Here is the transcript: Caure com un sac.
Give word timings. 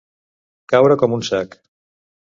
Caure 0.73 0.97
com 1.03 1.15
un 1.19 1.23
sac. 1.31 1.57